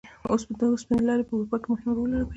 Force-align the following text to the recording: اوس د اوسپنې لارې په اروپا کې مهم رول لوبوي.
اوس 0.29 0.41
د 0.59 0.61
اوسپنې 0.71 1.01
لارې 1.07 1.23
په 1.27 1.33
اروپا 1.35 1.57
کې 1.61 1.67
مهم 1.73 1.89
رول 1.97 2.09
لوبوي. 2.13 2.29